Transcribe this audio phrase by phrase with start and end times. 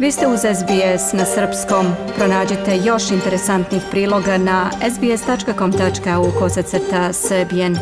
[0.00, 1.86] Vi ste uz SBS na srpskom.
[2.16, 7.76] Pronađite još interesantnih priloga na sbs.com.au kosacrta srbijen.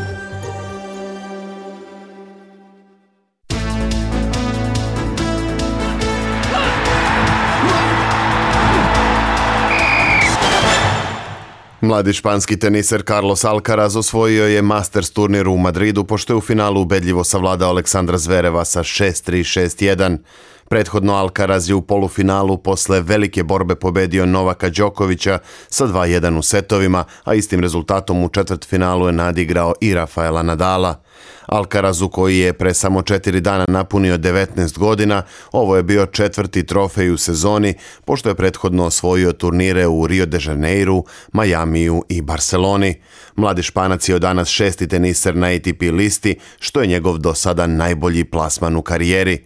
[11.80, 16.80] Mladi španski teniser Carlos Alcaraz osvojio je Masters turnir u Madridu pošto je u finalu
[16.80, 20.18] ubedljivo savladao Aleksandra Zvereva sa 6-3-6-1.
[20.68, 27.04] Prethodno Alcaraz je u polufinalu posle velike borbe pobedio Novaka Đokovića sa 2-1 u setovima,
[27.24, 31.02] a istim rezultatom u četvrtfinalu je nadigrao i Rafaela Nadala.
[31.46, 35.22] Alcarazu koji je pre samo četiri dana napunio 19 godina,
[35.52, 37.74] ovo je bio četvrti trofej u sezoni,
[38.04, 43.00] pošto je prethodno osvojio turnire u Rio de Janeiro, Majamiju i Barceloni.
[43.36, 47.66] Mladi Španac je od danas šesti teniser na ATP listi, što je njegov do sada
[47.66, 49.44] najbolji plasman u karijeri.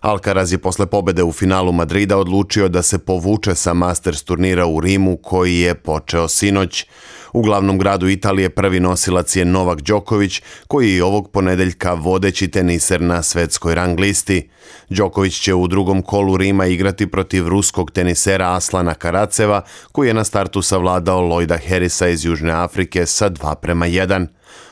[0.00, 4.80] Alcaraz je posle pobede u finalu Madrida odlučio da se povuče sa Masters turnira u
[4.80, 6.86] Rimu koji je počeo sinoć.
[7.32, 13.00] U glavnom gradu Italije prvi nosilac je Novak Đoković, koji je ovog ponedeljka vodeći teniser
[13.00, 14.48] na svetskoj rang listi.
[14.88, 20.24] Đoković će u drugom kolu Rima igrati protiv ruskog tenisera Aslana Karaceva, koji je na
[20.24, 24.26] startu savladao Lloyda Harrisa iz Južne Afrike sa 2 prema 1.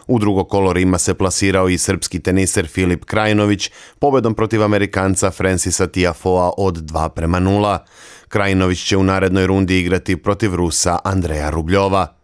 [0.07, 5.87] U drugo kolo Rima se plasirao i srpski teniser Filip Krajinović pobedom protiv Amerikanca Francisa
[5.87, 7.79] Tiafoa od 2 prema 0.
[8.29, 12.18] Krajinović će u narednoj rundi igrati protiv Rusa Andreja Rubljova.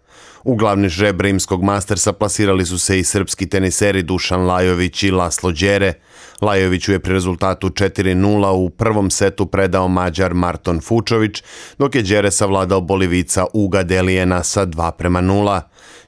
[0.45, 5.53] U glavni žreb rimskog mastersa plasirali su se i srpski teniseri Dušan Lajović i Laslo
[5.53, 5.92] Đere.
[6.41, 11.42] Lajoviću je pri rezultatu 4-0 u prvom setu predao Mađar Marton Fučović,
[11.78, 15.61] dok je Đere savladao Bolivica Uga Delijena sa 2 prema 0.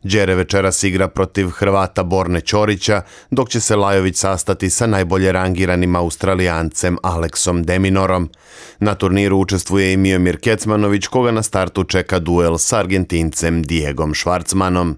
[0.06, 5.96] Đere večeras igra protiv Hrvata Borne Ćorića, dok će se Lajović sastati sa najbolje rangiranim
[5.96, 8.30] Australijancem Aleksom Deminorom.
[8.78, 14.96] Na turniru učestvuje i Miomir Kecmanović, koga na startu čeka duel s Argentincem Diegom Švarcmanom.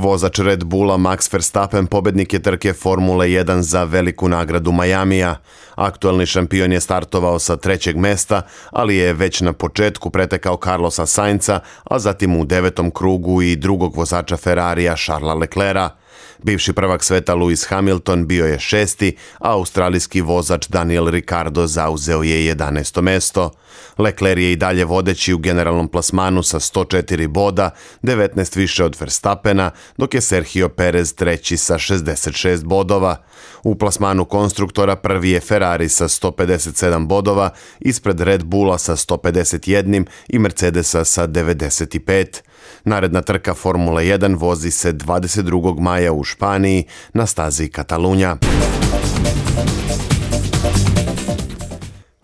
[0.00, 5.36] Vozač Red Bulla Max Verstappen pobednik je trke Formule 1 za veliku nagradu Majamija.
[5.76, 11.60] Aktuelni šampion je startovao sa trećeg mesta, ali je već na početku pretekao Carlosa Sainca,
[11.84, 15.99] a zatim u devetom krugu i drugog vozača Ferrarija Charlesa Leclerca.
[16.42, 22.54] Bivši prvak sveta Lewis Hamilton bio je šesti, a australijski vozač Daniel Ricardo zauzeo je
[22.54, 23.00] 11.
[23.00, 23.50] mesto.
[23.98, 27.70] Leclerc je i dalje vodeći u generalnom plasmanu sa 104 boda,
[28.02, 33.16] 19 više od Verstappena, dok je Sergio Perez treći sa 66 bodova.
[33.62, 40.38] U plasmanu konstruktora prvi je Ferrari sa 157 bodova, ispred Red Bulla sa 151 i
[40.38, 42.49] Mercedesa sa 95.
[42.84, 45.80] Naredna trka Formula 1 vozi se 22.
[45.80, 48.36] maja u Španiji na stazi Katalunja.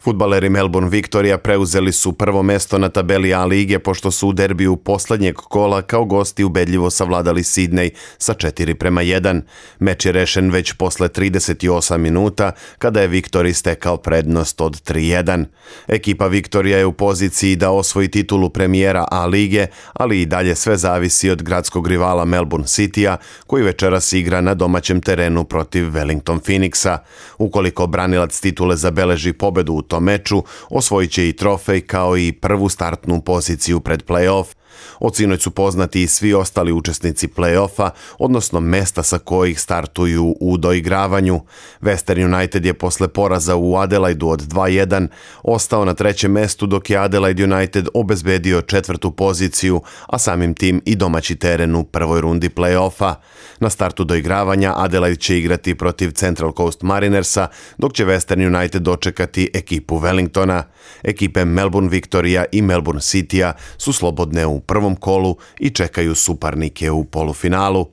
[0.07, 4.77] Futbaleri Melbourne Victoria preuzeli su prvo mesto na tabeli A lige pošto su u derbiju
[4.77, 9.41] poslednjeg kola kao gosti ubedljivo savladali Sidney sa 4 prema 1.
[9.79, 15.45] Meč je rešen već posle 38 minuta kada je Victoria stekao prednost od 3-1.
[15.89, 20.77] Ekipa Victoria je u poziciji da osvoji titulu premijera A lige, ali i dalje sve
[20.77, 26.99] zavisi od gradskog rivala Melbourne Citya koji večeras igra na domaćem terenu protiv Wellington Phoenixa.
[27.39, 32.33] Ukoliko branilac titule zabeleži pobedu u tom tom meču osvojit će i trofej kao i
[32.33, 34.55] prvu startnu poziciju pred play-off.
[35.01, 40.57] Od sinoć su poznati i svi ostali učesnici play-offa, odnosno mesta sa kojih startuju u
[40.57, 41.41] doigravanju.
[41.81, 45.09] Western United je posle poraza u Adelaidu od 2-1
[45.43, 50.97] ostao na trećem mestu dok je Adelaide United obezbedio četvrtu poziciju, a samim tim i
[50.97, 53.15] domaći teren u prvoj rundi play-offa.
[53.61, 57.49] Na startu doigravanja Adelaide će igrati protiv Central Coast Marinersa,
[57.79, 60.63] dok će Western United dočekati ekipu Wellingtona.
[61.03, 67.05] Ekipe Melbourne Victoria i Melbourne Citya su slobodne u prvom kolu i čekaju suparnike u
[67.05, 67.87] polufinalu.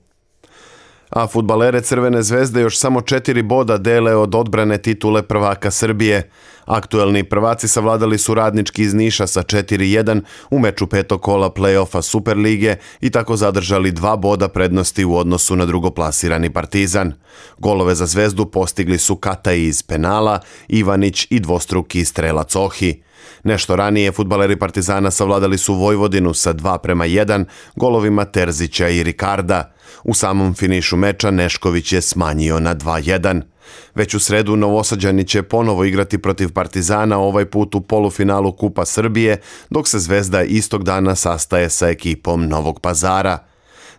[1.10, 6.30] A futbalere Crvene zvezde još samo četiri boda dele od odbrane titule prvaka Srbije.
[6.66, 10.22] Aktuelni prvaci savladali su radnički iz Niša sa 4-1
[10.52, 15.66] u meču petog kola play-offa Superlige i tako zadržali dva boda prednosti u odnosu na
[15.66, 17.14] drugoplasirani Partizan.
[17.58, 23.02] Golove za zvezdu postigli su Kata iz penala, Ivanić i dvostruki strelac Ohi.
[23.44, 29.74] Nešto ranije futbaleri Partizana savladali su Vojvodinu sa 2 prema 1 golovima Terzića i Rikarda.
[30.04, 33.42] U samom finišu meča Nešković je smanjio na 2-1.
[33.96, 39.38] Već u sredu Novosađani će ponovo igrati protiv Partizana, ovaj put u polufinalu Kupa Srbije,
[39.70, 43.53] dok se Zvezda istog dana sastaje sa ekipom Novog Pazara.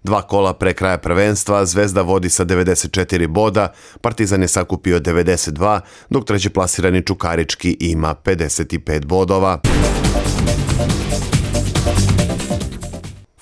[0.05, 5.81] Dva kola pre kraja prvenstva, Zvezda vodi sa 94 boda, Partizan je sakupio 92,
[6.11, 9.61] dok treći plasirani Čukarički ima 55 bodova.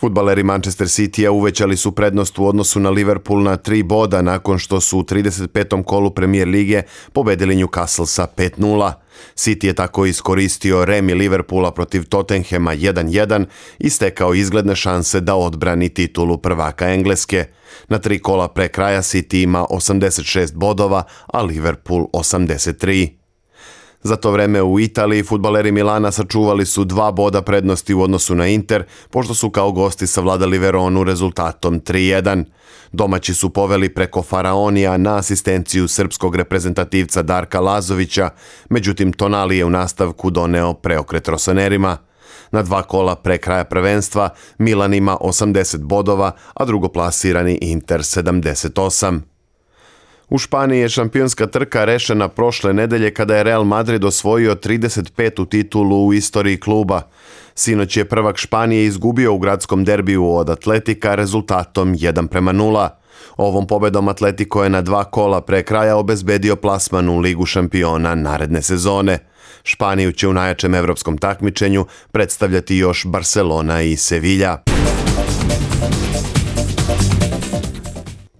[0.02, 4.81] Futbaleri Manchester City-a uvećali su prednost u odnosu na Liverpool na tri boda nakon što
[4.81, 5.84] su u 35.
[5.84, 6.82] kolu premijer lige
[7.12, 8.93] pobedili Newcastle sa 5-0.
[9.37, 13.44] City je tako iskoristio remi Liverpoola protiv Tottenhema 1-1
[13.78, 17.44] i stekao izgledne šanse da odbrani titulu prvaka Engleske.
[17.88, 23.21] Na tri kola pre kraja City ima 86 bodova, a Liverpool 83.
[24.02, 28.46] Za to vreme u Italiji futbaleri Milana sačuvali su dva boda prednosti u odnosu na
[28.46, 32.44] Inter, pošto su kao gosti savladali Veronu rezultatom 3-1.
[32.93, 38.31] Domaći su poveli preko Faraonija na asistenciju srpskog reprezentativca Darka Lazovića,
[38.70, 41.96] međutim Tonali je u nastavku doneo preokret Rosanerima.
[42.50, 44.28] Na dva kola pre kraja prvenstva
[44.58, 49.31] Milan ima 80 bodova, a drugoplasirani Inter 78.
[50.32, 55.49] U Španiji je šampionska trka rešena prošle nedelje kada je Real Madrid osvojio 35.
[55.49, 57.02] titulu u istoriji kluba.
[57.55, 62.88] Sinoć je prvak Španije izgubio u gradskom derbiju od Atletika rezultatom 1 prema 0.
[63.37, 68.62] Ovom pobedom Atletico je na dva kola pre kraja obezbedio plasman u Ligu šampiona naredne
[68.62, 69.19] sezone.
[69.62, 74.62] Španiju će u najjačem evropskom takmičenju predstavljati još Barcelona i Sevilla.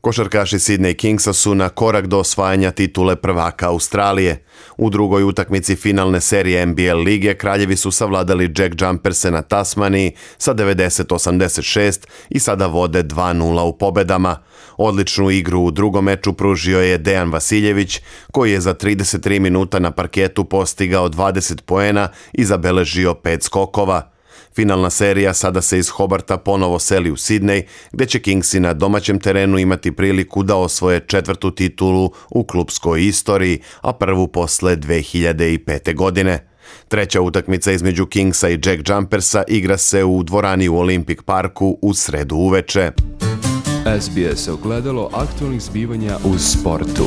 [0.03, 4.45] Košarkaši Sydney Kingsa su na korak do osvajanja titule prvaka Australije.
[4.77, 10.55] U drugoj utakmici finalne serije NBL lige kraljevi su savladali Jack Jumperse na Tasmaniji sa
[10.55, 14.37] 90-86 i sada vode 2-0 u pobedama.
[14.77, 18.01] Odličnu igru u drugom meču pružio je Dejan Vasiljević,
[18.33, 24.12] koji je za 33 minuta na parketu postigao 20 poena i zabeležio 5 skokova.
[24.55, 27.63] Finalna serija sada se iz Hobarta ponovo seli u Sidney,
[27.93, 33.61] gde će Kingsi na domaćem terenu imati priliku da osvoje četvrtu titulu u klubskoj istoriji,
[33.81, 35.95] a prvu posle 2005.
[35.95, 36.47] godine.
[36.89, 41.95] Treća utakmica između Kingsa i Jack Jumpersa igra se u dvorani u Olympic Parku u
[41.95, 42.91] sredu uveče.
[44.01, 47.07] SBS ogledalo aktualnih zbivanja u sportu.